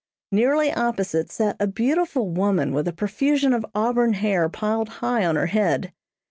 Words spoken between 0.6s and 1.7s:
opposite sat a